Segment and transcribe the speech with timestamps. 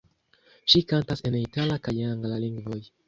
[0.73, 2.81] Ŝi kantas en itala kaj angla lingvoj.